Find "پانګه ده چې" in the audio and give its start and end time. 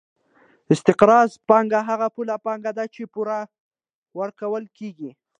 2.45-3.01